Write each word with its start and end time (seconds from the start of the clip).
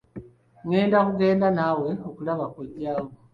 Ngenda 0.65 0.97
kugenda 1.07 1.47
nawe 1.57 1.89
okulaba 2.09 2.45
kojja 2.53 2.91
wo. 2.99 3.07